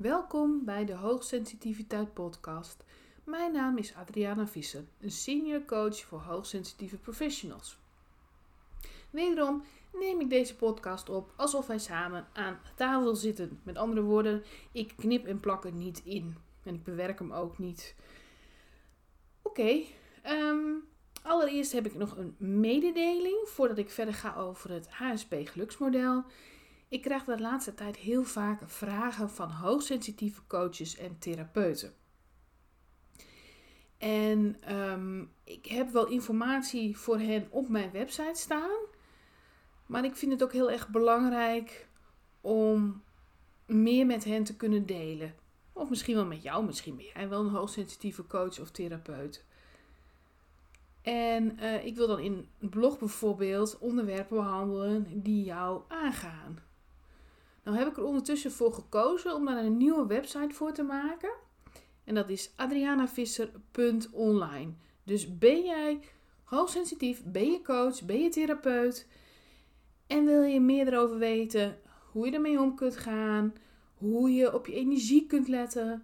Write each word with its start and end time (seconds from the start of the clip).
Welkom 0.00 0.64
bij 0.64 0.84
de 0.84 0.94
Hoogsensitiviteit 0.94 2.14
Podcast. 2.14 2.84
Mijn 3.24 3.52
naam 3.52 3.78
is 3.78 3.94
Adriana 3.94 4.46
Visser, 4.46 4.84
een 5.00 5.10
senior 5.10 5.64
coach 5.64 6.00
voor 6.00 6.18
hoogsensitieve 6.18 6.96
professionals. 6.96 7.78
Wederom 9.10 9.64
neem 9.92 10.20
ik 10.20 10.30
deze 10.30 10.56
podcast 10.56 11.08
op 11.08 11.32
alsof 11.36 11.66
wij 11.66 11.78
samen 11.78 12.26
aan 12.32 12.60
tafel 12.76 13.14
zitten. 13.14 13.60
Met 13.62 13.76
andere 13.76 14.02
woorden, 14.02 14.42
ik 14.72 14.92
knip 14.96 15.26
en 15.26 15.40
plak 15.40 15.64
er 15.64 15.72
niet 15.72 16.02
in 16.04 16.36
en 16.62 16.74
ik 16.74 16.84
bewerk 16.84 17.18
hem 17.18 17.32
ook 17.32 17.58
niet. 17.58 17.94
Oké, 19.42 19.80
ehm, 20.22 20.72
allereerst 21.22 21.72
heb 21.72 21.86
ik 21.86 21.94
nog 21.94 22.16
een 22.16 22.34
mededeling 22.38 23.48
voordat 23.48 23.78
ik 23.78 23.90
verder 23.90 24.14
ga 24.14 24.34
over 24.34 24.70
het 24.70 24.88
HSP 24.90 25.34
geluksmodel. 25.44 26.24
Ik 26.90 27.02
krijg 27.02 27.24
de 27.24 27.40
laatste 27.40 27.74
tijd 27.74 27.96
heel 27.96 28.24
vaak 28.24 28.60
vragen 28.64 29.30
van 29.30 29.50
hoogsensitieve 29.50 30.40
coaches 30.46 30.96
en 30.96 31.18
therapeuten. 31.18 31.92
En 33.98 34.56
ehm, 34.60 35.24
ik 35.44 35.66
heb 35.66 35.90
wel 35.90 36.06
informatie 36.06 36.96
voor 36.96 37.18
hen 37.18 37.46
op 37.50 37.68
mijn 37.68 37.90
website 37.90 38.40
staan. 38.40 38.78
Maar 39.86 40.04
ik 40.04 40.16
vind 40.16 40.32
het 40.32 40.42
ook 40.42 40.52
heel 40.52 40.70
erg 40.70 40.88
belangrijk 40.88 41.88
om 42.40 43.02
meer 43.66 44.06
met 44.06 44.24
hen 44.24 44.44
te 44.44 44.56
kunnen 44.56 44.86
delen. 44.86 45.34
Of 45.72 45.88
misschien 45.88 46.14
wel 46.14 46.26
met 46.26 46.42
jou, 46.42 46.64
misschien 46.64 46.96
ben 46.96 47.06
jij 47.14 47.28
wel 47.28 47.40
een 47.40 47.54
hoogsensitieve 47.54 48.26
coach 48.26 48.60
of 48.60 48.70
therapeut. 48.70 49.44
En 51.02 51.56
uh, 51.60 51.84
ik 51.84 51.96
wil 51.96 52.06
dan 52.06 52.20
in 52.20 52.48
een 52.58 52.68
blog 52.68 52.98
bijvoorbeeld 52.98 53.78
onderwerpen 53.78 54.36
behandelen 54.36 55.22
die 55.22 55.44
jou 55.44 55.82
aangaan. 55.88 56.68
Nou 57.64 57.76
heb 57.76 57.88
ik 57.88 57.96
er 57.96 58.04
ondertussen 58.04 58.52
voor 58.52 58.72
gekozen 58.72 59.34
om 59.34 59.44
daar 59.44 59.64
een 59.64 59.76
nieuwe 59.76 60.06
website 60.06 60.54
voor 60.54 60.72
te 60.72 60.82
maken. 60.82 61.30
En 62.04 62.14
dat 62.14 62.28
is 62.28 62.52
adrianavisser.online. 62.56 64.72
Dus 65.04 65.38
ben 65.38 65.64
jij 65.64 66.00
hoogsensitief, 66.44 67.22
ben 67.24 67.50
je 67.50 67.62
coach, 67.62 68.02
ben 68.02 68.22
je 68.22 68.28
therapeut 68.28 69.06
en 70.06 70.24
wil 70.24 70.42
je 70.42 70.60
meer 70.60 70.86
erover 70.86 71.18
weten 71.18 71.78
hoe 72.12 72.26
je 72.26 72.32
ermee 72.32 72.60
om 72.60 72.74
kunt 72.74 72.96
gaan, 72.96 73.54
hoe 73.94 74.34
je 74.34 74.54
op 74.54 74.66
je 74.66 74.74
energie 74.74 75.26
kunt 75.26 75.48
letten, 75.48 76.02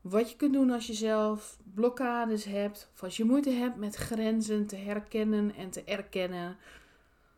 wat 0.00 0.30
je 0.30 0.36
kunt 0.36 0.52
doen 0.52 0.70
als 0.70 0.86
je 0.86 0.94
zelf 0.94 1.58
blokkades 1.74 2.44
hebt 2.44 2.90
of 2.94 3.02
als 3.02 3.16
je 3.16 3.24
moeite 3.24 3.50
hebt 3.50 3.76
met 3.76 3.94
grenzen 3.94 4.66
te 4.66 4.76
herkennen 4.76 5.54
en 5.54 5.70
te 5.70 5.84
erkennen. 5.84 6.56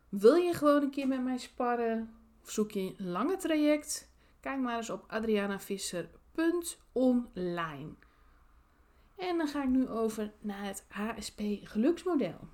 Wil 0.09 0.35
je 0.35 0.53
gewoon 0.53 0.83
een 0.83 0.91
keer 0.91 1.09
met 1.09 1.25
mij 1.25 1.39
sparren? 1.39 2.15
Of 2.47 2.53
zoek 2.53 2.71
je 2.71 2.81
een 2.81 2.97
lange 3.11 3.37
traject? 3.37 4.11
Kijk 4.41 4.59
maar 4.59 4.77
eens 4.77 4.91
op 4.91 5.05
adrianavisser.online. 5.07 7.95
En 9.17 9.37
dan 9.37 9.49
ga 9.49 9.63
ik 9.63 9.69
nu 9.69 9.89
over 9.89 10.33
naar 10.41 10.65
het 10.65 10.85
HSP 10.89 11.41
geluksmodel. 11.63 12.49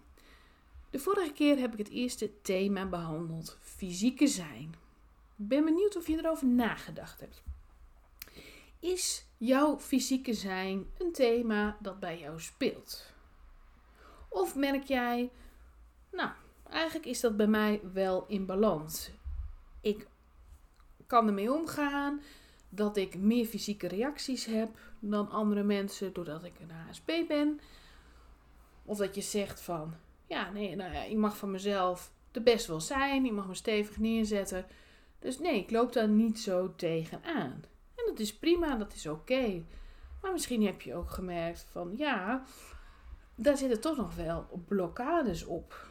De 0.91 0.99
vorige 0.99 1.33
keer 1.33 1.59
heb 1.59 1.73
ik 1.73 1.79
het 1.79 1.89
eerste 1.89 2.41
thema 2.43 2.87
behandeld, 2.87 3.59
fysieke 3.61 4.27
zijn. 4.27 4.75
Ik 5.37 5.49
ben 5.49 5.65
benieuwd 5.65 5.97
of 5.97 6.06
je 6.06 6.19
erover 6.19 6.47
nagedacht 6.47 7.21
hebt. 7.21 7.43
Is 8.81 9.27
jouw 9.37 9.79
fysieke 9.79 10.34
zijn 10.34 10.87
een 10.99 11.12
thema 11.12 11.77
dat 11.81 12.01
bij 12.01 12.19
jou 12.19 12.41
speelt? 12.41 13.12
Of 14.29 14.56
merk 14.56 14.84
jij, 14.84 15.31
nou, 16.12 16.31
eigenlijk 16.69 17.06
is 17.06 17.21
dat 17.21 17.37
bij 17.37 17.47
mij 17.47 17.81
wel 17.93 18.27
in 18.27 18.47
balans 18.47 19.11
ik 19.83 20.06
kan 21.06 21.27
ermee 21.27 21.52
omgaan 21.52 22.20
dat 22.69 22.97
ik 22.97 23.16
meer 23.16 23.47
fysieke 23.47 23.88
reacties 23.88 24.44
heb 24.44 24.78
dan 25.00 25.30
andere 25.30 25.62
mensen 25.62 26.12
doordat 26.12 26.44
ik 26.44 26.61
een 26.61 26.70
HSP 26.70 27.12
ben. 27.28 27.61
Of 28.84 28.98
dat 28.98 29.14
je 29.14 29.20
zegt 29.20 29.60
van, 29.60 29.94
ja, 30.26 30.50
nee, 30.50 30.76
nou 30.76 30.92
ja, 30.92 31.03
ik 31.03 31.16
mag 31.16 31.37
van 31.37 31.50
mezelf 31.50 32.12
de 32.31 32.41
best 32.41 32.66
wel 32.66 32.81
zijn, 32.81 33.25
ik 33.25 33.32
mag 33.32 33.47
me 33.47 33.54
stevig 33.54 33.98
neerzetten. 33.98 34.66
Dus 35.19 35.38
nee, 35.38 35.59
ik 35.59 35.71
loop 35.71 35.92
daar 35.92 36.09
niet 36.09 36.41
zo 36.41 36.75
tegenaan. 36.76 37.65
En 37.94 38.04
dat 38.06 38.19
is 38.19 38.37
prima, 38.37 38.76
dat 38.76 38.94
is 38.94 39.06
oké. 39.06 39.62
Maar 40.22 40.32
misschien 40.32 40.65
heb 40.65 40.81
je 40.81 40.94
ook 40.94 41.10
gemerkt 41.10 41.66
van, 41.71 41.94
ja, 41.97 42.44
daar 43.34 43.56
zitten 43.56 43.81
toch 43.81 43.97
nog 43.97 44.15
wel 44.15 44.62
blokkades 44.66 45.44
op. 45.44 45.91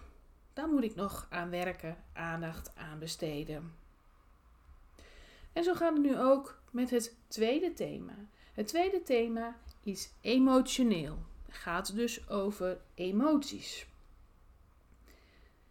Daar 0.54 0.68
moet 0.68 0.84
ik 0.84 0.96
nog 0.96 1.28
aan 1.30 1.50
werken, 1.50 1.98
aandacht 2.14 2.76
aan 2.76 3.00
besteden. 3.00 3.81
En 5.54 5.64
zo 5.64 5.74
gaat 5.74 5.94
het 5.94 6.02
nu 6.02 6.18
ook 6.18 6.62
met 6.72 6.90
het 6.90 7.16
tweede 7.28 7.74
thema. 7.74 8.16
Het 8.54 8.68
tweede 8.68 9.02
thema 9.02 9.60
is 9.84 10.14
emotioneel. 10.22 11.18
Het 11.46 11.56
gaat 11.56 11.96
dus 11.96 12.30
over 12.30 12.82
emoties. 12.94 13.86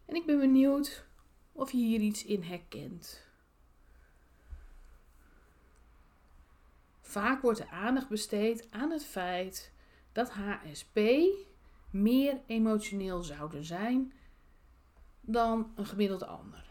En 0.05 0.15
ik 0.15 0.25
ben 0.25 0.39
benieuwd 0.39 1.05
of 1.51 1.71
je 1.71 1.77
hier 1.77 1.99
iets 1.99 2.25
in 2.25 2.43
herkent. 2.43 3.29
Vaak 7.01 7.41
wordt 7.41 7.57
de 7.57 7.69
aandacht 7.69 8.09
besteed 8.09 8.71
aan 8.71 8.91
het 8.91 9.05
feit 9.05 9.73
dat 10.11 10.31
HSP 10.31 10.99
meer 11.89 12.41
emotioneel 12.45 13.23
zouden 13.23 13.65
zijn 13.65 14.13
dan 15.21 15.71
een 15.75 15.85
gemiddelde 15.85 16.25
ander. 16.25 16.70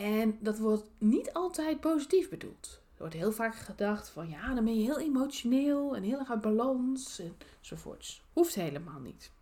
En 0.00 0.38
dat 0.40 0.58
wordt 0.58 0.90
niet 0.98 1.32
altijd 1.32 1.80
positief 1.80 2.28
bedoeld. 2.28 2.80
Er 2.92 2.98
wordt 2.98 3.14
heel 3.14 3.32
vaak 3.32 3.54
gedacht 3.54 4.08
van 4.08 4.28
ja, 4.28 4.54
dan 4.54 4.64
ben 4.64 4.76
je 4.76 4.82
heel 4.82 4.98
emotioneel 4.98 5.96
en 5.96 6.02
heel 6.02 6.18
erg 6.18 6.30
uit 6.30 6.40
balans 6.40 7.22
enzovoorts. 7.60 8.22
Hoeft 8.32 8.54
helemaal 8.54 9.00
niet. 9.00 9.32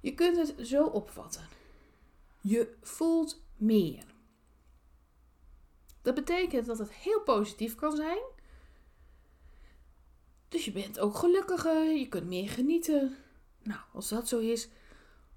Je 0.00 0.14
kunt 0.14 0.36
het 0.36 0.68
zo 0.68 0.84
opvatten. 0.84 1.48
Je 2.40 2.76
voelt 2.82 3.42
meer. 3.56 4.04
Dat 6.02 6.14
betekent 6.14 6.66
dat 6.66 6.78
het 6.78 6.92
heel 6.92 7.20
positief 7.20 7.74
kan 7.74 7.96
zijn. 7.96 8.22
Dus 10.48 10.64
je 10.64 10.72
bent 10.72 10.98
ook 10.98 11.14
gelukkiger, 11.14 11.96
je 11.96 12.08
kunt 12.08 12.26
meer 12.26 12.48
genieten. 12.48 13.16
Nou, 13.62 13.80
als 13.92 14.08
dat 14.08 14.28
zo 14.28 14.38
is, 14.38 14.68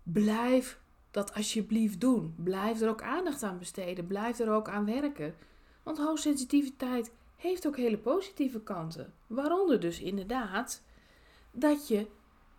blijf 0.04 0.80
dat 1.12 1.34
alsjeblieft 1.34 2.02
doen. 2.02 2.36
Blijf 2.38 2.82
er 2.82 2.90
ook 2.90 3.02
aandacht 3.02 3.44
aan 3.44 3.58
besteden. 3.58 4.08
Blijf 4.08 4.40
er 4.40 4.52
ook 4.52 4.70
aan 4.70 4.86
werken. 4.86 5.36
Want 5.84 5.98
hoogsensitiviteit 5.98 7.12
heeft 7.36 7.68
ook 7.68 7.78
hele 7.78 7.98
positieve 7.98 8.62
kanten. 8.62 9.14
Waaronder 9.28 9.80
dus 9.80 10.00
inderdaad 10.00 10.84
dat 11.52 11.88
je 11.88 12.08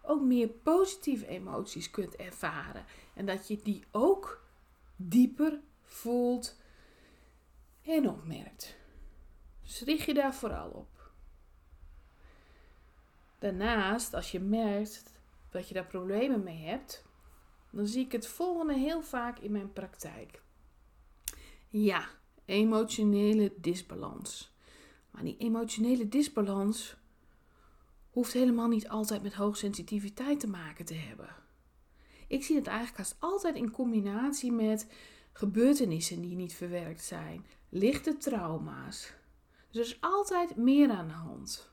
ook 0.02 0.20
meer 0.20 0.48
positieve 0.48 1.26
emoties 1.26 1.90
kunt 1.90 2.16
ervaren. 2.16 2.84
En 3.14 3.26
dat 3.26 3.48
je 3.48 3.60
die 3.62 3.84
ook 3.90 4.44
dieper 4.96 5.60
voelt 5.82 6.60
en 7.82 8.08
opmerkt. 8.08 8.76
Dus 9.62 9.80
richt 9.80 10.06
je 10.06 10.14
daar 10.14 10.34
vooral 10.34 10.70
op. 10.70 11.10
Daarnaast, 13.38 14.14
als 14.14 14.30
je 14.30 14.40
merkt 14.40 15.12
dat 15.50 15.68
je 15.68 15.74
daar 15.74 15.86
problemen 15.86 16.42
mee 16.42 16.64
hebt, 16.64 17.04
dan 17.70 17.86
zie 17.86 18.04
ik 18.04 18.12
het 18.12 18.26
volgende 18.26 18.74
heel 18.74 19.02
vaak 19.02 19.38
in 19.38 19.52
mijn 19.52 19.72
praktijk. 19.72 20.42
Ja, 21.68 22.08
emotionele 22.44 23.52
disbalans. 23.56 24.54
Maar 25.10 25.24
die 25.24 25.36
emotionele 25.36 26.08
disbalans 26.08 26.96
hoeft 28.10 28.32
helemaal 28.32 28.68
niet 28.68 28.88
altijd 28.88 29.22
met 29.22 29.34
hoogsensitiviteit 29.34 30.40
te 30.40 30.48
maken 30.48 30.84
te 30.84 30.94
hebben. 30.94 31.36
Ik 32.28 32.44
zie 32.44 32.56
het 32.56 32.66
eigenlijk 32.66 33.10
altijd 33.18 33.54
in 33.54 33.70
combinatie 33.70 34.52
met 34.52 34.86
gebeurtenissen 35.32 36.20
die 36.20 36.36
niet 36.36 36.54
verwerkt 36.54 37.04
zijn, 37.04 37.46
lichte 37.68 38.16
trauma's. 38.16 39.12
Dus 39.70 39.80
er 39.80 39.94
is 39.94 40.00
altijd 40.00 40.56
meer 40.56 40.90
aan 40.90 41.08
de 41.08 41.14
hand. 41.14 41.70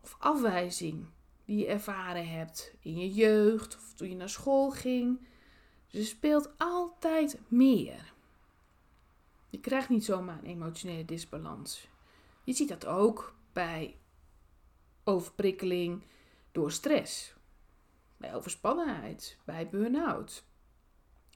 Of 0.00 0.16
afwijzing 0.18 1.06
die 1.50 1.58
je 1.58 1.66
ervaren 1.66 2.28
hebt 2.28 2.74
in 2.80 2.96
je 2.96 3.12
jeugd 3.12 3.76
of 3.76 3.92
toen 3.94 4.08
je 4.08 4.14
naar 4.14 4.28
school 4.28 4.70
ging. 4.70 5.20
Dus 5.88 6.00
er 6.00 6.06
speelt 6.06 6.50
altijd 6.56 7.38
meer. 7.48 8.12
Je 9.48 9.60
krijgt 9.60 9.88
niet 9.88 10.04
zomaar 10.04 10.38
een 10.38 10.50
emotionele 10.50 11.04
disbalans. 11.04 11.88
Je 12.44 12.52
ziet 12.52 12.68
dat 12.68 12.86
ook 12.86 13.34
bij 13.52 13.96
overprikkeling 15.04 16.02
door 16.52 16.72
stress, 16.72 17.34
bij 18.16 18.34
overspannenheid, 18.34 19.38
bij 19.44 19.68
burn-out. 19.68 20.44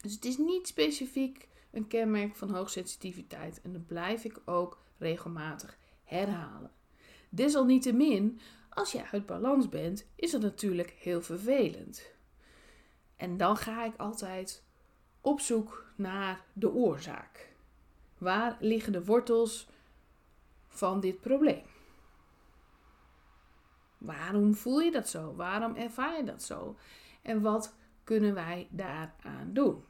Dus 0.01 0.15
het 0.15 0.25
is 0.25 0.39
niet 0.39 0.67
specifiek 0.67 1.49
een 1.71 1.87
kenmerk 1.87 2.37
van 2.37 2.51
hoogsensitiviteit 2.51 3.61
en 3.61 3.73
dat 3.73 3.87
blijf 3.87 4.25
ik 4.25 4.41
ook 4.45 4.83
regelmatig 4.99 5.79
herhalen. 6.05 6.71
Desalniettemin 7.29 8.41
als 8.75 8.93
je 8.93 9.11
uit 9.11 9.27
balans 9.27 9.69
bent, 9.69 10.07
is 10.15 10.31
dat 10.31 10.41
natuurlijk 10.41 10.91
heel 10.91 11.23
vervelend. 11.23 12.13
En 13.17 13.37
dan 13.37 13.57
ga 13.57 13.85
ik 13.85 13.97
altijd 13.97 14.63
op 15.21 15.41
zoek 15.41 15.93
naar 15.97 16.45
de 16.53 16.73
oorzaak. 16.73 17.53
Waar 18.19 18.57
liggen 18.61 18.93
de 18.93 19.05
wortels 19.05 19.69
van 20.69 21.01
dit 21.01 21.21
probleem? 21.21 21.65
Waarom 23.99 24.55
voel 24.55 24.81
je 24.81 24.91
dat 24.91 25.09
zo? 25.09 25.35
Waarom 25.35 25.75
ervaar 25.75 26.17
je 26.17 26.25
dat 26.25 26.43
zo? 26.43 26.77
En 27.23 27.41
wat 27.41 27.75
kunnen 28.05 28.35
wij 28.35 28.69
daaraan 28.71 29.53
doen? 29.53 29.85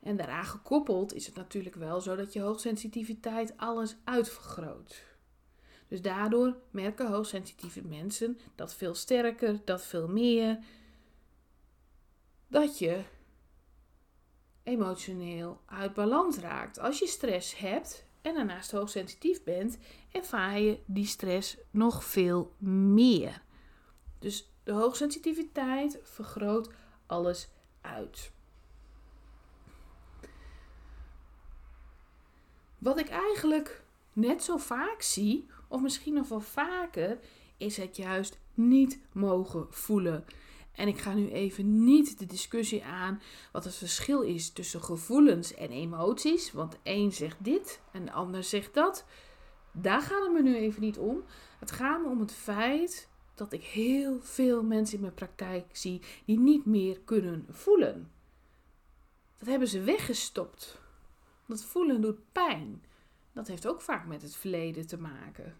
En 0.00 0.16
daaraan 0.16 0.44
gekoppeld 0.44 1.14
is 1.14 1.26
het 1.26 1.34
natuurlijk 1.34 1.74
wel 1.74 2.00
zo 2.00 2.16
dat 2.16 2.32
je 2.32 2.40
hoogsensitiviteit 2.40 3.56
alles 3.56 3.96
uitvergroot. 4.04 5.11
Dus 5.92 6.02
daardoor 6.02 6.56
merken 6.70 7.10
hoogsensitieve 7.10 7.82
mensen 7.82 8.38
dat 8.54 8.74
veel 8.74 8.94
sterker, 8.94 9.60
dat 9.64 9.82
veel 9.82 10.08
meer. 10.08 10.58
Dat 12.48 12.78
je 12.78 13.02
emotioneel 14.62 15.60
uit 15.66 15.94
balans 15.94 16.38
raakt. 16.38 16.78
Als 16.78 16.98
je 16.98 17.06
stress 17.06 17.58
hebt 17.58 18.04
en 18.22 18.34
daarnaast 18.34 18.70
hoogsensitief 18.70 19.42
bent, 19.42 19.78
ervaar 20.12 20.60
je 20.60 20.80
die 20.86 21.06
stress 21.06 21.56
nog 21.70 22.04
veel 22.04 22.54
meer. 22.58 23.42
Dus 24.18 24.52
de 24.62 24.72
hoogsensitiviteit 24.72 25.98
vergroot 26.02 26.70
alles 27.06 27.48
uit. 27.80 28.32
Wat 32.78 32.98
ik 32.98 33.08
eigenlijk 33.08 33.84
net 34.12 34.42
zo 34.42 34.56
vaak 34.56 35.02
zie, 35.02 35.48
of 35.72 35.80
misschien 35.80 36.14
nog 36.14 36.28
wel 36.28 36.40
vaker, 36.40 37.18
is 37.56 37.76
het 37.76 37.96
juist 37.96 38.38
niet 38.54 39.00
mogen 39.12 39.66
voelen. 39.70 40.24
En 40.72 40.88
ik 40.88 40.98
ga 40.98 41.14
nu 41.14 41.30
even 41.30 41.84
niet 41.84 42.18
de 42.18 42.26
discussie 42.26 42.84
aan 42.84 43.20
wat 43.52 43.64
het 43.64 43.74
verschil 43.74 44.20
is 44.20 44.50
tussen 44.50 44.82
gevoelens 44.82 45.54
en 45.54 45.70
emoties. 45.70 46.52
Want 46.52 46.78
een 46.82 47.12
zegt 47.12 47.36
dit 47.38 47.80
en 47.92 48.04
de 48.04 48.12
ander 48.12 48.44
zegt 48.44 48.74
dat. 48.74 49.04
Daar 49.72 50.00
gaat 50.00 50.22
het 50.22 50.32
me 50.32 50.42
nu 50.42 50.56
even 50.56 50.80
niet 50.80 50.98
om. 50.98 51.22
Het 51.58 51.70
gaat 51.70 52.02
me 52.02 52.08
om 52.08 52.20
het 52.20 52.32
feit 52.32 53.08
dat 53.34 53.52
ik 53.52 53.64
heel 53.64 54.20
veel 54.20 54.62
mensen 54.62 54.94
in 54.94 55.00
mijn 55.00 55.14
praktijk 55.14 55.76
zie 55.76 56.02
die 56.24 56.38
niet 56.38 56.64
meer 56.66 57.00
kunnen 57.04 57.46
voelen. 57.50 58.10
Dat 59.38 59.48
hebben 59.48 59.68
ze 59.68 59.80
weggestopt. 59.80 60.80
Dat 61.46 61.64
voelen 61.64 62.00
doet 62.00 62.32
pijn. 62.32 62.84
Dat 63.32 63.46
heeft 63.46 63.66
ook 63.66 63.80
vaak 63.80 64.06
met 64.06 64.22
het 64.22 64.36
verleden 64.36 64.86
te 64.86 64.98
maken. 64.98 65.56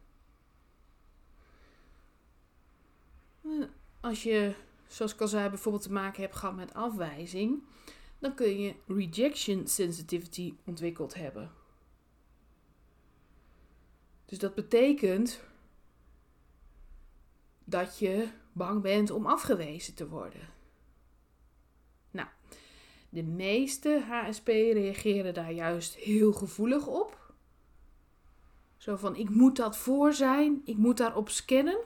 Als 4.02 4.22
je, 4.22 4.54
zoals 4.86 5.14
ik 5.14 5.20
al 5.20 5.28
zei, 5.28 5.48
bijvoorbeeld 5.48 5.82
te 5.84 5.92
maken 5.92 6.22
hebt 6.22 6.36
gehad 6.36 6.54
met 6.56 6.74
afwijzing, 6.74 7.62
dan 8.18 8.34
kun 8.34 8.60
je 8.60 8.74
rejection 8.86 9.66
sensitivity 9.66 10.54
ontwikkeld 10.64 11.14
hebben. 11.14 11.50
Dus 14.24 14.38
dat 14.38 14.54
betekent 14.54 15.40
dat 17.64 17.98
je 17.98 18.28
bang 18.52 18.82
bent 18.82 19.10
om 19.10 19.26
afgewezen 19.26 19.94
te 19.94 20.08
worden. 20.08 20.48
Nou, 22.10 22.28
de 23.08 23.22
meeste 23.22 24.02
HSP 24.08 24.46
reageren 24.46 25.34
daar 25.34 25.52
juist 25.52 25.94
heel 25.94 26.32
gevoelig 26.32 26.86
op. 26.86 27.32
Zo 28.76 28.96
van: 28.96 29.16
ik 29.16 29.28
moet 29.28 29.56
dat 29.56 29.76
voor 29.76 30.12
zijn, 30.12 30.62
ik 30.64 30.76
moet 30.76 30.96
daarop 30.96 31.28
scannen. 31.28 31.78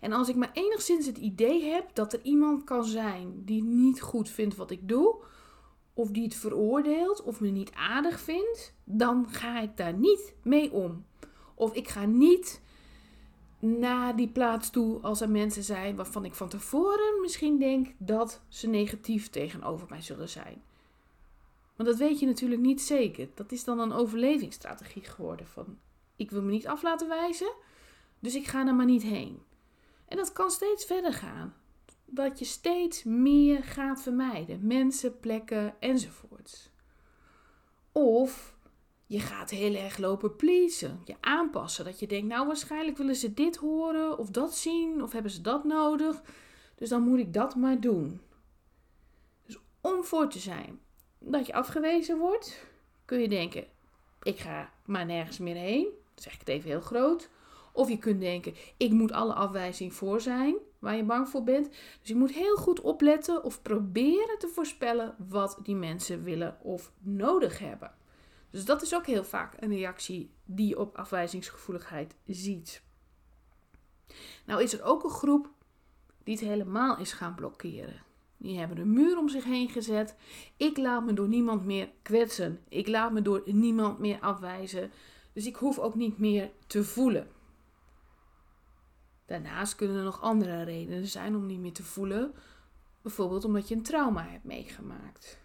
En 0.00 0.12
als 0.12 0.28
ik 0.28 0.36
maar 0.36 0.50
enigszins 0.52 1.06
het 1.06 1.18
idee 1.18 1.64
heb 1.64 1.94
dat 1.94 2.12
er 2.12 2.20
iemand 2.22 2.64
kan 2.64 2.84
zijn 2.84 3.42
die 3.44 3.62
niet 3.62 4.00
goed 4.00 4.28
vindt 4.28 4.56
wat 4.56 4.70
ik 4.70 4.88
doe, 4.88 5.24
of 5.94 6.10
die 6.10 6.22
het 6.22 6.34
veroordeelt 6.34 7.22
of 7.22 7.40
me 7.40 7.48
niet 7.48 7.72
aardig 7.72 8.20
vindt, 8.20 8.74
dan 8.84 9.26
ga 9.28 9.60
ik 9.60 9.76
daar 9.76 9.94
niet 9.94 10.34
mee 10.42 10.72
om. 10.72 11.04
Of 11.54 11.74
ik 11.74 11.88
ga 11.88 12.04
niet 12.04 12.60
naar 13.58 14.16
die 14.16 14.28
plaats 14.28 14.70
toe 14.70 15.00
als 15.00 15.20
er 15.20 15.30
mensen 15.30 15.62
zijn 15.62 15.96
waarvan 15.96 16.24
ik 16.24 16.34
van 16.34 16.48
tevoren 16.48 17.20
misschien 17.20 17.58
denk 17.58 17.94
dat 17.98 18.42
ze 18.48 18.68
negatief 18.68 19.28
tegenover 19.28 19.86
mij 19.90 20.02
zullen 20.02 20.28
zijn. 20.28 20.62
Maar 21.76 21.86
dat 21.86 21.96
weet 21.96 22.20
je 22.20 22.26
natuurlijk 22.26 22.60
niet 22.60 22.82
zeker. 22.82 23.28
Dat 23.34 23.52
is 23.52 23.64
dan 23.64 23.78
een 23.78 23.92
overlevingsstrategie 23.92 25.04
geworden 25.04 25.46
van 25.46 25.78
ik 26.16 26.30
wil 26.30 26.42
me 26.42 26.50
niet 26.50 26.66
af 26.66 26.82
laten 26.82 27.08
wijzen, 27.08 27.52
dus 28.18 28.34
ik 28.34 28.46
ga 28.46 28.66
er 28.66 28.74
maar 28.74 28.86
niet 28.86 29.02
heen. 29.02 29.42
En 30.08 30.16
dat 30.16 30.32
kan 30.32 30.50
steeds 30.50 30.84
verder 30.84 31.12
gaan. 31.12 31.54
Dat 32.04 32.38
je 32.38 32.44
steeds 32.44 33.04
meer 33.04 33.64
gaat 33.64 34.02
vermijden. 34.02 34.66
Mensen, 34.66 35.18
plekken 35.18 35.74
enzovoorts. 35.80 36.70
Of 37.92 38.56
je 39.06 39.20
gaat 39.20 39.50
heel 39.50 39.74
erg 39.74 39.98
lopen 39.98 40.36
pleasen. 40.36 41.00
Je 41.04 41.16
aanpassen. 41.20 41.84
Dat 41.84 41.98
je 42.00 42.06
denkt, 42.06 42.26
nou 42.26 42.46
waarschijnlijk 42.46 42.96
willen 42.96 43.16
ze 43.16 43.34
dit 43.34 43.56
horen 43.56 44.18
of 44.18 44.30
dat 44.30 44.56
zien. 44.56 45.02
Of 45.02 45.12
hebben 45.12 45.30
ze 45.30 45.40
dat 45.40 45.64
nodig. 45.64 46.22
Dus 46.74 46.88
dan 46.88 47.02
moet 47.02 47.18
ik 47.18 47.32
dat 47.32 47.54
maar 47.54 47.80
doen. 47.80 48.20
Dus 49.46 49.58
om 49.80 50.04
voor 50.04 50.28
te 50.28 50.38
zijn 50.38 50.80
dat 51.18 51.46
je 51.46 51.52
afgewezen 51.52 52.18
wordt, 52.18 52.66
kun 53.04 53.20
je 53.20 53.28
denken, 53.28 53.64
ik 54.22 54.38
ga 54.38 54.72
maar 54.84 55.06
nergens 55.06 55.38
meer 55.38 55.54
heen. 55.54 55.88
Zeg 56.14 56.32
ik 56.32 56.38
het 56.38 56.48
even 56.48 56.70
heel 56.70 56.80
groot. 56.80 57.30
Of 57.76 57.88
je 57.88 57.98
kunt 57.98 58.20
denken, 58.20 58.54
ik 58.76 58.90
moet 58.90 59.12
alle 59.12 59.32
afwijzing 59.32 59.94
voor 59.94 60.20
zijn 60.20 60.56
waar 60.78 60.96
je 60.96 61.04
bang 61.04 61.28
voor 61.28 61.44
bent. 61.44 61.68
Dus 62.00 62.08
je 62.08 62.16
moet 62.16 62.32
heel 62.32 62.56
goed 62.56 62.80
opletten 62.80 63.44
of 63.44 63.62
proberen 63.62 64.38
te 64.38 64.48
voorspellen 64.48 65.14
wat 65.28 65.58
die 65.62 65.74
mensen 65.74 66.22
willen 66.22 66.56
of 66.62 66.92
nodig 66.98 67.58
hebben. 67.58 67.94
Dus 68.50 68.64
dat 68.64 68.82
is 68.82 68.94
ook 68.94 69.06
heel 69.06 69.24
vaak 69.24 69.54
een 69.58 69.74
reactie 69.74 70.30
die 70.44 70.68
je 70.68 70.78
op 70.78 70.96
afwijzingsgevoeligheid 70.96 72.14
ziet. 72.26 72.82
Nou 74.46 74.62
is 74.62 74.72
er 74.72 74.82
ook 74.82 75.04
een 75.04 75.10
groep 75.10 75.50
die 76.24 76.34
het 76.34 76.44
helemaal 76.44 76.98
is 76.98 77.12
gaan 77.12 77.34
blokkeren. 77.34 78.02
Die 78.36 78.58
hebben 78.58 78.78
een 78.78 78.92
muur 78.92 79.18
om 79.18 79.28
zich 79.28 79.44
heen 79.44 79.68
gezet. 79.68 80.16
Ik 80.56 80.76
laat 80.76 81.04
me 81.04 81.12
door 81.12 81.28
niemand 81.28 81.64
meer 81.64 81.88
kwetsen. 82.02 82.60
Ik 82.68 82.88
laat 82.88 83.12
me 83.12 83.22
door 83.22 83.42
niemand 83.44 83.98
meer 83.98 84.20
afwijzen. 84.20 84.90
Dus 85.32 85.46
ik 85.46 85.56
hoef 85.56 85.78
ook 85.78 85.94
niet 85.94 86.18
meer 86.18 86.50
te 86.66 86.84
voelen. 86.84 87.28
Daarnaast 89.26 89.74
kunnen 89.74 89.96
er 89.96 90.04
nog 90.04 90.20
andere 90.20 90.62
redenen 90.62 91.06
zijn 91.06 91.36
om 91.36 91.46
niet 91.46 91.60
meer 91.60 91.72
te 91.72 91.82
voelen. 91.82 92.34
Bijvoorbeeld 93.02 93.44
omdat 93.44 93.68
je 93.68 93.74
een 93.74 93.82
trauma 93.82 94.28
hebt 94.28 94.44
meegemaakt. 94.44 95.38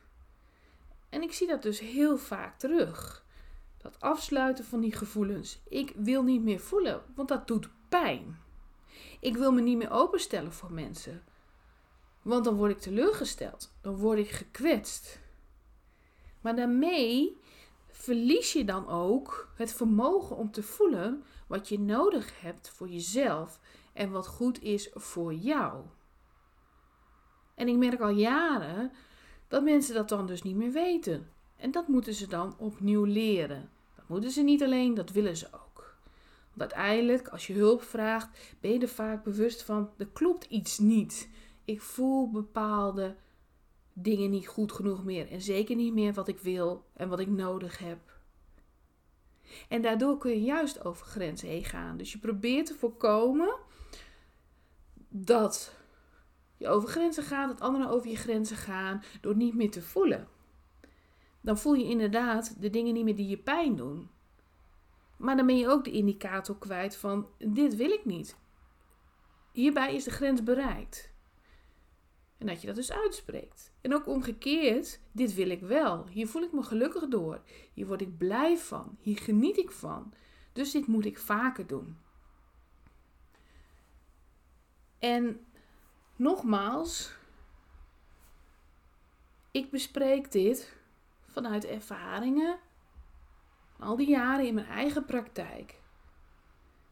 En 1.09 1.21
ik 1.21 1.33
zie 1.33 1.47
dat 1.47 1.61
dus 1.61 1.79
heel 1.79 2.17
vaak 2.17 2.59
terug. 2.59 3.25
Dat 3.77 3.99
afsluiten 3.99 4.65
van 4.65 4.79
die 4.79 4.91
gevoelens. 4.95 5.59
Ik 5.69 5.93
wil 5.95 6.23
niet 6.23 6.41
meer 6.41 6.59
voelen, 6.59 7.01
want 7.15 7.27
dat 7.27 7.47
doet 7.47 7.69
pijn. 7.89 8.39
Ik 9.19 9.37
wil 9.37 9.51
me 9.51 9.61
niet 9.61 9.77
meer 9.77 9.91
openstellen 9.91 10.53
voor 10.53 10.71
mensen. 10.71 11.23
Want 12.21 12.43
dan 12.43 12.55
word 12.55 12.71
ik 12.71 12.79
teleurgesteld. 12.79 13.73
Dan 13.81 13.95
word 13.95 14.19
ik 14.19 14.29
gekwetst. 14.29 15.19
Maar 16.41 16.55
daarmee 16.55 17.39
verlies 17.87 18.53
je 18.53 18.65
dan 18.65 18.89
ook 18.89 19.51
het 19.55 19.73
vermogen 19.73 20.35
om 20.35 20.51
te 20.51 20.63
voelen 20.63 21.23
wat 21.51 21.69
je 21.69 21.79
nodig 21.79 22.41
hebt 22.41 22.69
voor 22.69 22.89
jezelf 22.89 23.59
en 23.93 24.11
wat 24.11 24.27
goed 24.27 24.61
is 24.61 24.89
voor 24.93 25.33
jou. 25.33 25.83
En 27.55 27.67
ik 27.67 27.77
merk 27.77 27.99
al 27.99 28.09
jaren 28.09 28.91
dat 29.47 29.63
mensen 29.63 29.93
dat 29.93 30.09
dan 30.09 30.27
dus 30.27 30.41
niet 30.41 30.55
meer 30.55 30.71
weten. 30.71 31.29
En 31.55 31.71
dat 31.71 31.87
moeten 31.87 32.13
ze 32.13 32.27
dan 32.27 32.55
opnieuw 32.57 33.03
leren. 33.03 33.69
Dat 33.95 34.07
moeten 34.07 34.31
ze 34.31 34.41
niet 34.41 34.63
alleen, 34.63 34.93
dat 34.93 35.11
willen 35.11 35.37
ze 35.37 35.47
ook. 35.53 35.95
Want 36.53 36.73
uiteindelijk, 36.73 37.27
als 37.27 37.47
je 37.47 37.53
hulp 37.53 37.81
vraagt, 37.83 38.55
ben 38.59 38.71
je 38.71 38.79
er 38.79 38.87
vaak 38.87 39.23
bewust 39.23 39.63
van: 39.63 39.89
er 39.97 40.07
klopt 40.07 40.45
iets 40.45 40.77
niet. 40.79 41.29
Ik 41.65 41.81
voel 41.81 42.31
bepaalde 42.31 43.15
dingen 43.93 44.29
niet 44.29 44.47
goed 44.47 44.71
genoeg 44.71 45.03
meer. 45.03 45.29
En 45.29 45.41
zeker 45.41 45.75
niet 45.75 45.93
meer 45.93 46.13
wat 46.13 46.27
ik 46.27 46.39
wil 46.39 46.85
en 46.93 47.09
wat 47.09 47.19
ik 47.19 47.29
nodig 47.29 47.77
heb. 47.77 48.10
En 49.69 49.81
daardoor 49.81 50.17
kun 50.17 50.31
je 50.31 50.41
juist 50.41 50.85
over 50.85 51.05
grenzen 51.05 51.47
heen 51.47 51.65
gaan. 51.65 51.97
Dus 51.97 52.11
je 52.11 52.17
probeert 52.17 52.65
te 52.65 52.73
voorkomen 52.73 53.55
dat 55.09 55.75
je 56.57 56.67
over 56.67 56.89
grenzen 56.89 57.23
gaat, 57.23 57.49
dat 57.49 57.61
anderen 57.61 57.89
over 57.89 58.09
je 58.09 58.15
grenzen 58.15 58.57
gaan, 58.57 59.03
door 59.21 59.35
niet 59.35 59.55
meer 59.55 59.71
te 59.71 59.81
voelen. 59.81 60.27
Dan 61.41 61.57
voel 61.57 61.73
je 61.73 61.85
inderdaad 61.85 62.61
de 62.61 62.69
dingen 62.69 62.93
niet 62.93 63.03
meer 63.03 63.15
die 63.15 63.27
je 63.27 63.37
pijn 63.37 63.75
doen. 63.75 64.09
Maar 65.17 65.35
dan 65.35 65.45
ben 65.45 65.57
je 65.57 65.69
ook 65.69 65.83
de 65.83 65.91
indicator 65.91 66.57
kwijt 66.57 66.95
van 66.95 67.27
dit 67.37 67.75
wil 67.75 67.89
ik 67.89 68.05
niet. 68.05 68.37
Hierbij 69.51 69.95
is 69.95 70.03
de 70.03 70.11
grens 70.11 70.43
bereikt. 70.43 71.10
En 72.41 72.47
dat 72.47 72.61
je 72.61 72.67
dat 72.67 72.75
dus 72.75 72.91
uitspreekt. 72.91 73.71
En 73.81 73.93
ook 73.93 74.07
omgekeerd, 74.07 74.99
dit 75.11 75.33
wil 75.33 75.49
ik 75.49 75.59
wel. 75.59 76.07
Hier 76.07 76.27
voel 76.27 76.41
ik 76.41 76.51
me 76.51 76.63
gelukkig 76.63 77.07
door. 77.07 77.41
Hier 77.73 77.87
word 77.87 78.01
ik 78.01 78.17
blij 78.17 78.57
van. 78.57 78.97
Hier 78.99 79.17
geniet 79.17 79.57
ik 79.57 79.71
van. 79.71 80.13
Dus 80.53 80.71
dit 80.71 80.87
moet 80.87 81.05
ik 81.05 81.19
vaker 81.19 81.67
doen. 81.67 81.97
En 84.99 85.45
nogmaals, 86.15 87.13
ik 89.51 89.71
bespreek 89.71 90.31
dit 90.31 90.77
vanuit 91.25 91.65
ervaringen 91.65 92.59
al 93.79 93.95
die 93.95 94.09
jaren 94.09 94.47
in 94.47 94.53
mijn 94.53 94.67
eigen 94.67 95.05
praktijk. 95.05 95.81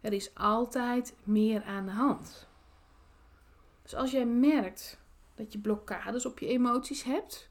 Er 0.02 0.14
is 0.14 0.36
altijd 0.36 1.16
meer 1.24 1.64
aan 1.64 1.86
de 1.86 1.92
hand. 1.92 2.48
Dus 3.82 3.96
als 3.96 4.12
jij 4.12 4.26
merkt 4.26 4.99
dat 5.40 5.54
je 5.54 5.60
blokkades 5.60 6.26
op 6.26 6.40
je 6.40 6.48
emoties 6.48 7.04
hebt, 7.04 7.50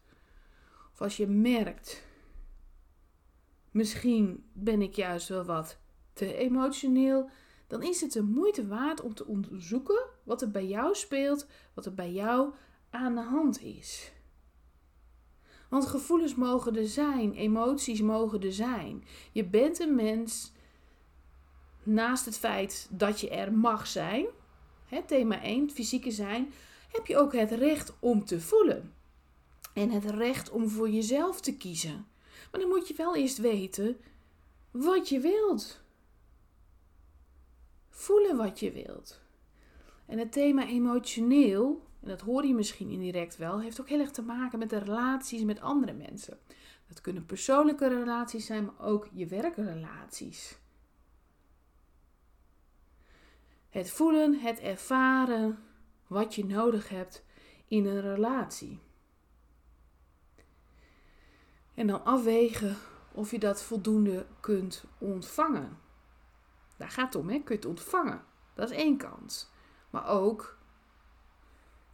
of 0.92 1.00
als 1.00 1.16
je 1.16 1.26
merkt, 1.26 2.02
misschien 3.70 4.44
ben 4.52 4.82
ik 4.82 4.94
juist 4.94 5.28
wel 5.28 5.44
wat 5.44 5.78
te 6.12 6.34
emotioneel, 6.34 7.30
dan 7.66 7.82
is 7.82 8.00
het 8.00 8.12
de 8.12 8.22
moeite 8.22 8.66
waard 8.66 9.00
om 9.00 9.14
te 9.14 9.26
onderzoeken 9.26 10.06
wat 10.22 10.42
er 10.42 10.50
bij 10.50 10.66
jou 10.66 10.94
speelt, 10.94 11.46
wat 11.74 11.86
er 11.86 11.94
bij 11.94 12.12
jou 12.12 12.54
aan 12.90 13.14
de 13.14 13.22
hand 13.22 13.62
is. 13.62 14.12
Want 15.68 15.86
gevoelens 15.86 16.34
mogen 16.34 16.76
er 16.76 16.88
zijn, 16.88 17.32
emoties 17.32 18.00
mogen 18.00 18.40
er 18.40 18.52
zijn. 18.52 19.04
Je 19.32 19.44
bent 19.44 19.78
een 19.80 19.94
mens, 19.94 20.52
naast 21.82 22.24
het 22.24 22.38
feit 22.38 22.88
dat 22.90 23.20
je 23.20 23.30
er 23.30 23.52
mag 23.52 23.86
zijn, 23.86 24.26
hè, 24.86 25.02
thema 25.02 25.42
1, 25.42 25.62
het 25.62 25.72
fysieke 25.72 26.10
zijn, 26.10 26.52
heb 26.88 27.06
je 27.06 27.16
ook 27.16 27.32
het 27.32 27.50
recht 27.50 27.92
om 27.98 28.24
te 28.24 28.40
voelen. 28.40 28.94
En 29.74 29.90
het 29.90 30.04
recht 30.04 30.50
om 30.50 30.68
voor 30.68 30.90
jezelf 30.90 31.40
te 31.40 31.56
kiezen. 31.56 32.06
Maar 32.50 32.60
dan 32.60 32.70
moet 32.70 32.88
je 32.88 32.94
wel 32.94 33.16
eerst 33.16 33.38
weten 33.38 33.96
wat 34.70 35.08
je 35.08 35.20
wilt. 35.20 35.80
Voelen 37.88 38.36
wat 38.36 38.60
je 38.60 38.72
wilt. 38.72 39.20
En 40.06 40.18
het 40.18 40.32
thema 40.32 40.66
emotioneel 40.66 41.86
en 42.00 42.08
dat 42.08 42.20
hoor 42.20 42.46
je 42.46 42.54
misschien 42.54 42.90
indirect 42.90 43.36
wel, 43.36 43.60
heeft 43.60 43.80
ook 43.80 43.88
heel 43.88 44.00
erg 44.00 44.10
te 44.10 44.22
maken 44.22 44.58
met 44.58 44.70
de 44.70 44.78
relaties 44.78 45.42
met 45.42 45.60
andere 45.60 45.92
mensen. 45.92 46.38
Dat 46.88 47.00
kunnen 47.00 47.26
persoonlijke 47.26 47.88
relaties 47.88 48.46
zijn, 48.46 48.64
maar 48.64 48.86
ook 48.86 49.08
je 49.12 49.26
werkrelaties. 49.26 50.58
Het 53.68 53.90
voelen, 53.90 54.38
het 54.38 54.58
ervaren 54.60 55.58
wat 56.08 56.34
je 56.34 56.44
nodig 56.44 56.88
hebt 56.88 57.24
in 57.68 57.86
een 57.86 58.00
relatie. 58.00 58.80
En 61.74 61.86
dan 61.86 62.04
afwegen 62.04 62.76
of 63.12 63.30
je 63.30 63.38
dat 63.38 63.62
voldoende 63.62 64.26
kunt 64.40 64.84
ontvangen. 64.98 65.78
Daar 66.76 66.90
gaat 66.90 67.12
het 67.12 67.22
om, 67.22 67.28
hè? 67.28 67.38
kun 67.38 67.54
je 67.54 67.60
het 67.60 67.70
ontvangen. 67.70 68.24
Dat 68.54 68.70
is 68.70 68.76
één 68.76 68.96
kant. 68.96 69.52
Maar 69.90 70.08
ook 70.08 70.58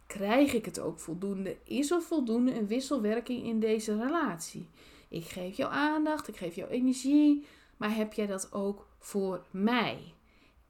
Krijg 0.07 0.53
ik 0.53 0.65
het 0.65 0.79
ook 0.79 0.99
voldoende? 0.99 1.57
Is 1.63 1.91
er 1.91 2.01
voldoende 2.01 2.55
een 2.55 2.67
wisselwerking 2.67 3.43
in 3.43 3.59
deze 3.59 3.97
relatie? 3.97 4.69
Ik 5.09 5.23
geef 5.23 5.57
jou 5.57 5.71
aandacht, 5.73 6.27
ik 6.27 6.37
geef 6.37 6.55
jou 6.55 6.69
energie, 6.69 7.45
maar 7.77 7.95
heb 7.95 8.13
jij 8.13 8.25
dat 8.25 8.53
ook 8.53 8.87
voor 8.99 9.45
mij? 9.51 10.13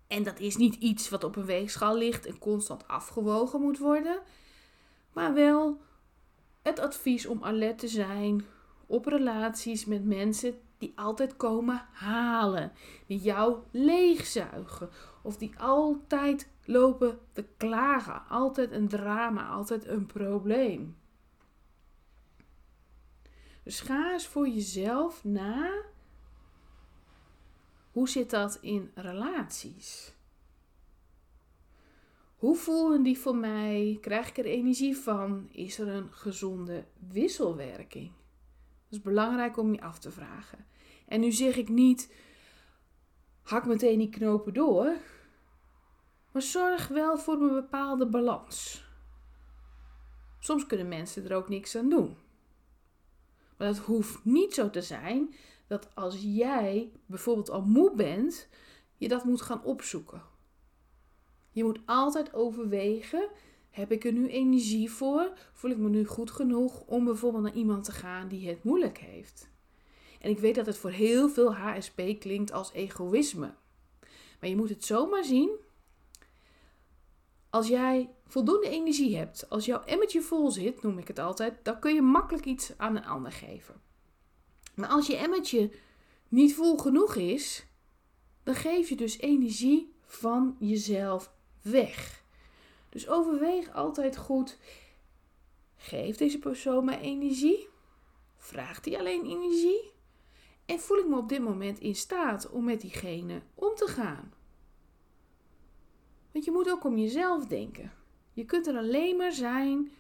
En 0.08 0.24
dat 0.24 0.40
is 0.40 0.56
niet 0.56 0.76
iets 0.76 1.10
wat 1.10 1.24
op 1.24 1.36
een 1.36 1.46
weegschaal 1.46 1.98
ligt 1.98 2.26
en 2.26 2.38
constant 2.38 2.88
afgewogen 2.88 3.62
moet 3.62 3.78
worden, 3.78 4.20
maar 5.14 5.34
wel 5.34 5.82
het 6.62 6.80
advies 6.80 7.26
om 7.26 7.44
alert 7.44 7.80
te 7.80 7.88
zijn 7.88 8.46
op 8.86 9.06
relaties 9.06 9.86
met 9.86 10.06
mensen 10.06 10.56
die 10.78 10.94
altijd 10.96 11.36
komen 11.36 11.86
halen, 11.92 12.72
die 13.08 13.20
jou 13.20 13.58
leegzuigen 13.72 14.90
of 15.22 15.38
die 15.38 15.60
altijd 15.60 16.50
lopen 16.66 17.20
te 17.34 17.46
klagen. 17.58 18.28
Altijd 18.30 18.72
een 18.72 18.88
drama, 18.88 19.48
altijd 19.48 19.88
een 19.88 20.06
probleem. 20.06 20.98
Dus 23.64 23.80
ga 23.80 24.12
eens 24.12 24.28
voor 24.28 24.48
jezelf 24.48 25.24
na. 25.24 25.72
Hoe 27.96 28.10
zit 28.10 28.30
dat 28.30 28.58
in 28.62 28.92
relaties? 28.96 30.14
Hoe 32.36 32.56
voelen 32.56 33.04
die 33.04 33.18
voor 33.18 33.36
mij? 33.36 33.98
Krijg 34.02 34.30
ik 34.30 34.38
er 34.38 34.46
energie 34.46 34.98
van? 34.98 35.48
Is 35.52 35.80
er 35.80 35.88
een 35.88 36.12
gezonde 36.12 36.86
wisselwerking? 37.10 38.08
Dat 38.08 38.92
is 38.98 39.02
belangrijk 39.02 39.58
om 39.58 39.74
je 39.74 39.82
af 39.82 40.00
te 40.00 40.12
vragen. 40.12 40.66
En 41.08 41.20
nu 41.20 41.32
zeg 41.32 41.56
ik 41.56 41.70
niet, 41.70 42.14
hak 43.42 43.66
meteen 43.66 43.98
die 43.98 44.10
knopen 44.10 44.54
door. 44.54 44.98
Maar 46.32 46.42
zorg 46.42 46.88
wel 46.88 47.18
voor 47.18 47.42
een 47.42 47.54
bepaalde 47.54 48.08
balans. 48.08 48.86
Soms 50.40 50.66
kunnen 50.66 50.88
mensen 50.88 51.30
er 51.30 51.36
ook 51.36 51.50
niks 51.50 51.76
aan 51.76 51.90
doen. 51.90 52.18
Maar 53.58 53.68
dat 53.68 53.78
hoeft 53.78 54.26
niet 54.26 54.54
zo 54.54 54.70
te 54.70 54.82
zijn 54.82 55.36
dat 55.68 55.96
als 55.96 56.22
jij 56.22 56.92
bijvoorbeeld 57.06 57.50
al 57.50 57.62
moe 57.62 57.96
bent, 57.96 58.48
je 58.96 59.08
dat 59.08 59.24
moet 59.24 59.42
gaan 59.42 59.64
opzoeken. 59.64 60.22
Je 61.52 61.64
moet 61.64 61.80
altijd 61.86 62.34
overwegen: 62.34 63.30
heb 63.70 63.92
ik 63.92 64.06
er 64.06 64.14
nu 64.14 64.28
energie 64.28 64.92
voor? 64.92 65.34
Voel 65.54 65.72
ik 65.72 65.78
me 65.78 65.90
nu 65.90 66.06
goed 66.06 66.32
genoeg 66.32 66.82
om 66.82 67.06
bijvoorbeeld 67.06 67.44
naar 67.44 67.54
iemand 67.54 67.84
te 67.84 67.92
gaan 67.92 68.28
die 68.28 68.48
het 68.48 68.64
moeilijk 68.64 68.98
heeft? 68.98 69.50
En 70.20 70.30
ik 70.30 70.40
weet 70.40 70.56
dat 70.56 70.66
het 70.66 70.78
voor 70.78 70.90
heel 70.90 71.30
veel 71.30 71.56
HSP 71.56 72.02
klinkt 72.20 72.52
als 72.52 72.74
egoïsme. 72.74 73.54
Maar 74.40 74.50
je 74.50 74.56
moet 74.56 74.70
het 74.70 74.86
zomaar 74.86 75.24
zien 75.24 75.50
als 77.56 77.68
jij 77.68 78.10
voldoende 78.28 78.70
energie 78.70 79.18
hebt, 79.18 79.50
als 79.50 79.66
jouw 79.66 79.84
emmertje 79.84 80.22
vol 80.22 80.52
zit, 80.52 80.82
noem 80.82 80.98
ik 80.98 81.08
het 81.08 81.20
altijd, 81.20 81.60
dan 81.64 81.80
kun 81.80 81.94
je 81.94 82.02
makkelijk 82.02 82.46
iets 82.46 82.74
aan 82.78 82.96
een 82.96 83.06
ander 83.06 83.32
geven. 83.32 83.82
Maar 84.76 84.90
als 84.90 85.08
je 85.08 85.18
emmertje 85.18 85.72
niet 86.28 86.56
vol 86.56 86.78
genoeg 86.78 87.16
is, 87.16 87.66
dan 88.44 88.56
geef 88.56 88.90
je 88.90 88.96
dus 88.96 89.20
energie 89.20 89.94
van 90.06 90.56
jezelf 90.60 91.32
weg. 91.62 92.24
Dus 92.90 93.08
overweeg 93.08 93.74
altijd 93.74 94.18
goed: 94.18 94.58
geeft 95.76 96.20
deze 96.20 96.40
persoon 96.40 96.86
mij 96.86 97.00
energie? 97.00 97.68
Vraagt 98.38 98.86
hij 98.86 99.00
alleen 99.00 99.26
energie? 99.26 99.94
En 100.66 100.80
voel 100.80 100.98
ik 100.98 101.08
me 101.08 101.18
op 101.18 101.30
dit 101.30 101.42
moment 101.42 101.80
in 101.80 101.96
staat 101.96 102.50
om 102.50 102.64
met 102.64 102.82
diegene 102.82 103.42
om 103.54 103.76
te 103.76 103.88
gaan? 103.88 104.34
Want 106.32 106.46
je 106.46 106.52
moet 106.52 106.70
ook 106.70 106.84
om 106.84 106.98
jezelf 106.98 107.46
denken. 107.46 107.92
Je 108.34 108.46
kunt 108.46 108.68
er 108.68 108.78
alleen 108.78 109.18
maar 109.18 109.32
zijn 109.32 109.92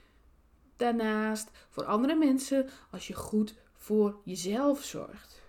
daarnaast 0.75 1.49
voor 1.69 1.85
andere 1.85 2.15
mensen 2.15 2.69
als 2.91 3.07
je 3.07 3.13
goed 3.13 3.55
voor 3.85 4.19
jezelf 4.23 4.83
zorgt. 4.83 5.41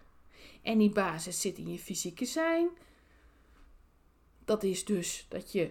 En 0.63 0.79
die 0.79 0.91
basis 0.91 1.41
zit 1.41 1.59
in 1.59 1.73
je 1.73 1.79
fysieke 1.79 2.25
zijn. 2.25 2.69
Dat 4.45 4.63
is 4.63 4.85
dus 4.85 5.27
dat 5.29 5.53
je 5.53 5.71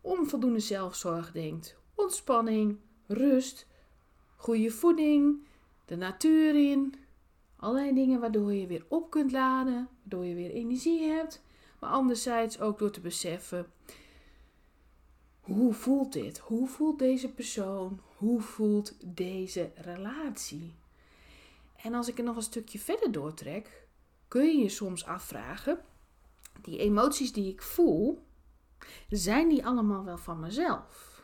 om 0.00 0.28
voldoende 0.28 0.60
zelfzorg 0.60 1.32
denkt. 1.32 1.76
Ontspanning, 1.94 2.78
rust, 3.06 3.66
goede 4.36 4.70
voeding, 4.70 5.46
de 5.84 5.96
natuur 5.96 6.70
in. 6.70 6.94
Allerlei 7.56 7.94
dingen 7.94 8.20
waardoor 8.20 8.52
je 8.52 8.66
weer 8.66 8.84
op 8.88 9.10
kunt 9.10 9.32
laden, 9.32 9.88
waardoor 10.02 10.24
je 10.24 10.34
weer 10.34 10.50
energie 10.50 11.02
hebt. 11.02 11.42
Maar 11.80 11.90
anderzijds 11.90 12.60
ook 12.60 12.78
door 12.78 12.90
te 12.90 13.00
beseffen 13.00 13.66
hoe 15.42 15.72
voelt 15.72 16.12
dit? 16.12 16.38
Hoe 16.38 16.68
voelt 16.68 16.98
deze 16.98 17.28
persoon? 17.28 18.00
Hoe 18.16 18.40
voelt 18.40 18.94
deze 19.04 19.70
relatie? 19.74 20.74
En 21.82 21.94
als 21.94 22.08
ik 22.08 22.18
er 22.18 22.24
nog 22.24 22.36
een 22.36 22.42
stukje 22.42 22.78
verder 22.78 23.12
doortrek, 23.12 23.86
kun 24.28 24.46
je 24.46 24.62
je 24.62 24.68
soms 24.68 25.04
afvragen: 25.04 25.78
die 26.60 26.78
emoties 26.78 27.32
die 27.32 27.52
ik 27.52 27.62
voel, 27.62 28.26
zijn 29.08 29.48
die 29.48 29.66
allemaal 29.66 30.04
wel 30.04 30.18
van 30.18 30.40
mezelf? 30.40 31.22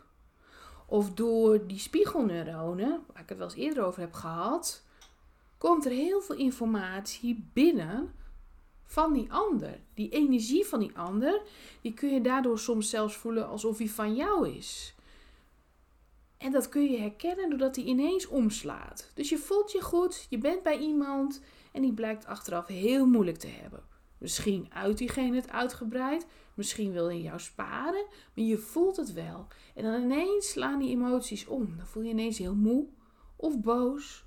Of 0.86 1.12
door 1.14 1.66
die 1.66 1.78
spiegelneuronen, 1.78 3.02
waar 3.12 3.22
ik 3.22 3.28
het 3.28 3.38
wel 3.38 3.46
eens 3.46 3.56
eerder 3.56 3.84
over 3.84 4.00
heb 4.00 4.12
gehad, 4.12 4.82
komt 5.58 5.84
er 5.84 5.90
heel 5.90 6.20
veel 6.20 6.36
informatie 6.36 7.50
binnen 7.52 8.14
van 8.84 9.12
die 9.12 9.32
ander. 9.32 9.80
Die 9.94 10.08
energie 10.08 10.66
van 10.66 10.80
die 10.80 10.98
ander, 10.98 11.42
die 11.80 11.94
kun 11.94 12.08
je 12.08 12.20
daardoor 12.20 12.58
soms 12.58 12.90
zelfs 12.90 13.16
voelen 13.16 13.48
alsof 13.48 13.78
hij 13.78 13.88
van 13.88 14.14
jou 14.14 14.48
is. 14.48 14.94
En 16.38 16.52
dat 16.52 16.68
kun 16.68 16.90
je 16.90 16.99
herkennen 16.99 17.50
doordat 17.50 17.76
hij 17.76 17.85
ineens 17.85 18.26
omslaat. 18.26 19.11
Dus 19.14 19.28
je 19.28 19.38
voelt 19.38 19.73
je 19.73 19.80
goed, 19.80 20.26
je 20.30 20.38
bent 20.38 20.62
bij 20.62 20.78
iemand 20.78 21.42
en 21.73 21.83
die 21.83 21.92
blijkt 21.92 22.26
achteraf 22.26 22.66
heel 22.66 23.07
moeilijk 23.07 23.38
te 23.38 23.47
hebben. 23.47 23.83
Misschien 24.18 24.66
uit 24.73 24.99
diegene 24.99 25.37
het 25.37 25.50
uitgebreid, 25.50 26.26
misschien 26.54 26.92
wil 26.92 27.07
hij 27.07 27.21
jou 27.21 27.40
sparen, 27.40 28.07
maar 28.35 28.45
je 28.45 28.59
voelt 28.59 28.97
het 28.97 29.12
wel. 29.12 29.47
En 29.75 29.83
dan 29.85 30.02
ineens 30.02 30.50
slaan 30.50 30.78
die 30.78 30.90
emoties 30.90 31.47
om. 31.47 31.76
Dan 31.76 31.87
voel 31.87 32.02
je 32.02 32.11
ineens 32.11 32.38
heel 32.38 32.54
moe 32.54 32.87
of 33.37 33.61
boos. 33.61 34.25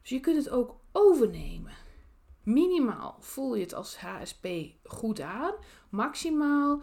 Dus 0.00 0.10
je 0.10 0.20
kunt 0.20 0.36
het 0.36 0.50
ook 0.50 0.76
overnemen. 0.92 1.72
Minimaal 2.42 3.16
voel 3.20 3.54
je 3.54 3.62
het 3.62 3.74
als 3.74 3.98
HSP 3.98 4.46
goed 4.84 5.20
aan. 5.20 5.54
Maximaal 5.90 6.82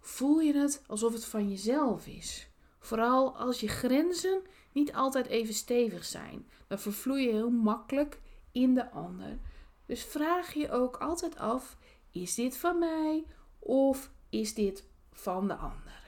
voel 0.00 0.40
je 0.40 0.58
het 0.58 0.84
alsof 0.86 1.12
het 1.12 1.24
van 1.24 1.48
jezelf 1.48 2.06
is. 2.06 2.47
Vooral 2.88 3.36
als 3.36 3.60
je 3.60 3.68
grenzen 3.68 4.42
niet 4.72 4.92
altijd 4.92 5.26
even 5.26 5.54
stevig 5.54 6.04
zijn. 6.04 6.48
Dan 6.66 6.78
vervloei 6.78 7.26
je 7.26 7.32
heel 7.32 7.50
makkelijk 7.50 8.20
in 8.52 8.74
de 8.74 8.90
ander. 8.90 9.38
Dus 9.86 10.04
vraag 10.04 10.52
je 10.52 10.70
ook 10.70 10.96
altijd 10.96 11.36
af: 11.36 11.78
is 12.10 12.34
dit 12.34 12.56
van 12.56 12.78
mij 12.78 13.26
of 13.58 14.10
is 14.28 14.54
dit 14.54 14.88
van 15.12 15.48
de 15.48 15.54
ander? 15.54 16.02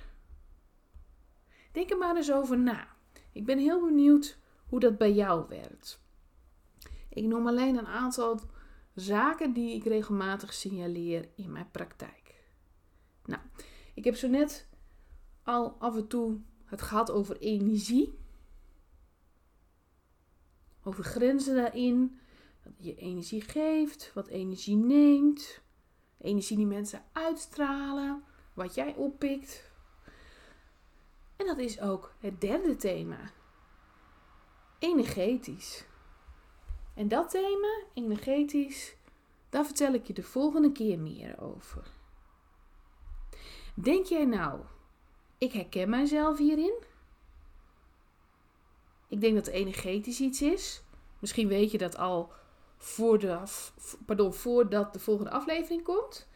Denk 1.73 1.91
er 1.91 1.99
maar 1.99 2.17
eens 2.17 2.33
over 2.33 2.59
na. 2.59 2.89
Ik 3.33 3.45
ben 3.45 3.59
heel 3.59 3.81
benieuwd 3.81 4.39
hoe 4.67 4.81
dat 4.81 4.99
bij 4.99 5.13
jou 5.13 5.49
werkt. 5.49 6.03
Ik 7.09 7.25
noem 7.25 7.47
alleen 7.47 7.77
een 7.77 7.87
aantal 7.87 8.41
zaken 8.95 9.53
die 9.53 9.75
ik 9.75 9.85
regelmatig 9.85 10.53
signaleer 10.53 11.29
in 11.35 11.53
mijn 11.53 11.71
praktijk. 11.71 12.35
Nou, 13.25 13.43
ik 13.95 14.05
heb 14.05 14.17
zo 14.17 14.29
net 14.29 14.69
al 15.43 15.77
af 15.79 15.97
en 15.97 16.07
toe 16.07 16.41
het 16.71 16.83
gehad 16.83 17.11
over 17.11 17.37
energie. 17.39 18.19
Over 20.83 21.05
grenzen 21.05 21.55
daarin. 21.55 22.19
Dat 22.63 22.73
je 22.77 22.95
energie 22.95 23.41
geeft, 23.41 24.11
wat 24.15 24.27
energie 24.27 24.77
neemt. 24.77 25.61
Energie 26.19 26.57
die 26.57 26.67
mensen 26.67 27.05
uitstralen. 27.13 28.25
Wat 28.55 28.75
jij 28.75 28.95
oppikt. 28.95 29.71
En 31.37 31.47
dat 31.47 31.59
is 31.59 31.81
ook 31.81 32.15
het 32.19 32.41
derde 32.41 32.77
thema. 32.77 33.31
Energetisch. 34.79 35.85
En 36.95 37.09
dat 37.09 37.31
thema, 37.31 37.83
energetisch, 37.95 38.97
daar 39.49 39.65
vertel 39.65 39.93
ik 39.93 40.07
je 40.07 40.13
de 40.13 40.23
volgende 40.23 40.73
keer 40.73 40.99
meer 40.99 41.41
over. 41.41 41.91
Denk 43.75 44.07
jij 44.07 44.25
nou, 44.25 44.61
ik 45.41 45.53
herken 45.53 45.91
mijzelf 45.91 46.39
hierin? 46.39 46.75
Ik 49.09 49.21
denk 49.21 49.35
dat 49.35 49.47
het 49.47 49.55
energetisch 49.55 50.21
iets 50.21 50.43
is. 50.43 50.83
Misschien 51.19 51.49
weet 51.49 51.71
je 51.71 51.79
dat 51.79 51.97
al 51.97 52.33
voordat, 52.77 53.73
pardon, 54.07 54.35
voordat 54.35 54.93
de 54.93 54.99
volgende 54.99 55.31
aflevering 55.31 55.83
komt. 55.83 56.29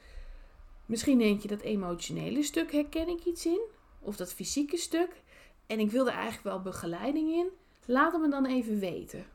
Misschien 0.87 1.19
denk 1.19 1.43
je 1.43 1.49
dat 1.49 1.61
emotionele 1.61 2.43
stuk 2.43 2.73
herken 2.73 3.09
ik 3.09 3.25
iets 3.25 3.47
in. 3.47 3.61
Of 4.01 4.17
dat 4.17 4.35
fysieke 4.35 4.77
stuk. 4.77 5.23
En 5.67 5.81
ik 5.81 5.91
wil 5.91 6.07
er 6.07 6.15
eigenlijk 6.15 6.45
wel 6.45 6.63
begeleiding 6.63 7.31
in. 7.31 7.49
Laat 7.87 8.13
het 8.13 8.21
me 8.21 8.29
dan 8.29 8.47
even 8.47 8.79
weten. 8.79 9.27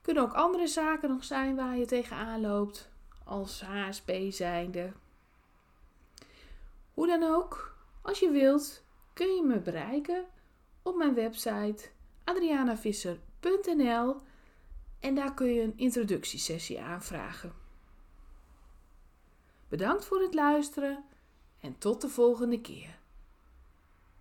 Kunnen 0.00 0.22
ook 0.22 0.32
andere 0.32 0.66
zaken 0.66 1.08
nog 1.08 1.24
zijn 1.24 1.56
waar 1.56 1.78
je 1.78 1.86
tegenaan 1.86 2.40
loopt. 2.40 2.90
Als 3.24 3.62
HSP 3.62 4.10
zijnde. 4.28 4.92
Hoe 6.94 7.06
dan 7.06 7.22
ook, 7.22 7.71
als 8.02 8.18
je 8.18 8.30
wilt, 8.30 8.84
kun 9.12 9.34
je 9.34 9.42
me 9.42 9.58
bereiken 9.58 10.26
op 10.82 10.96
mijn 10.96 11.14
website 11.14 11.88
adrianavisser.nl 12.24 14.16
en 15.00 15.14
daar 15.14 15.34
kun 15.34 15.46
je 15.46 15.62
een 15.62 15.76
introductiesessie 15.76 16.80
aanvragen. 16.80 17.52
Bedankt 19.68 20.04
voor 20.04 20.20
het 20.20 20.34
luisteren 20.34 21.04
en 21.60 21.78
tot 21.78 22.00
de 22.00 22.08
volgende 22.08 22.60
keer. 22.60 22.98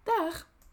Dag! 0.04 0.51